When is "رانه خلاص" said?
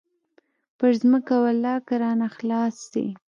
2.01-2.75